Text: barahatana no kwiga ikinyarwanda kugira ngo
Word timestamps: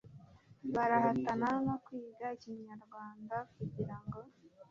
barahatana 0.73 1.47
no 1.65 1.75
kwiga 1.83 2.25
ikinyarwanda 2.35 3.35
kugira 3.53 3.95
ngo 4.03 4.19